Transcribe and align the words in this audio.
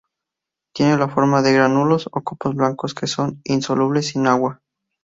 Toma 0.73 0.97
la 0.97 1.07
forma 1.09 1.43
de 1.43 1.53
gránulos 1.53 2.09
o 2.11 2.23
copos 2.23 2.55
blancos, 2.55 2.95
que 2.95 3.05
son 3.05 3.39
insolubles 3.45 4.15
en 4.15 4.25
agua. 4.25 4.59